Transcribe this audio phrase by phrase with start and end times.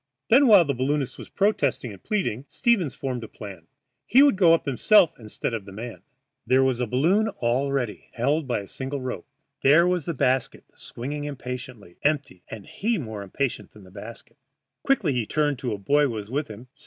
[0.29, 3.67] Then, while the balloonist was protesting and pleading, Stevens formed his plan.
[4.07, 6.01] He would go up himself instead of the man.
[6.47, 9.27] There was the balloon all ready, held by a single rope.
[9.61, 14.37] There was the basket swinging impatiently, empty, and he more impatient than the basket.
[14.81, 16.65] Quickly he turned to a boy who was with him.